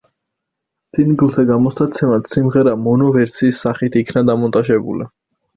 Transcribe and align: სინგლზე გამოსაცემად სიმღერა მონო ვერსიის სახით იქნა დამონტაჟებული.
სინგლზე 0.95 1.43
გამოსაცემად 1.49 2.31
სიმღერა 2.33 2.75
მონო 2.87 3.13
ვერსიის 3.19 3.63
სახით 3.67 3.99
იქნა 4.03 4.25
დამონტაჟებული. 4.31 5.11